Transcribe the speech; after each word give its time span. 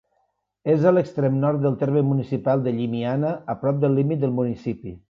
És 0.75 0.79
a 0.83 0.93
l'extrem 0.95 1.37
nord 1.43 1.61
del 1.65 1.77
terme 1.83 2.03
municipal 2.13 2.65
de 2.69 2.75
Llimiana, 2.79 3.39
a 3.57 3.61
prop 3.65 3.83
del 3.87 3.99
límit 4.01 4.27
del 4.27 4.39
municipi. 4.43 4.99